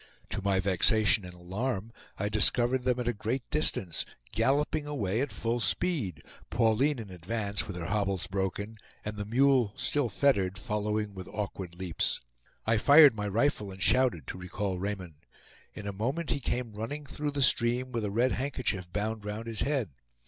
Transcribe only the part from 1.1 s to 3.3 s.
and alarm I discovered them at a